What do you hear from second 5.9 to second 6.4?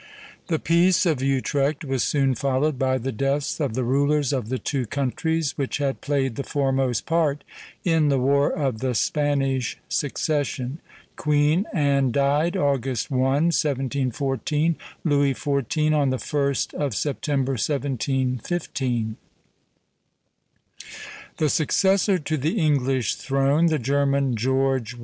played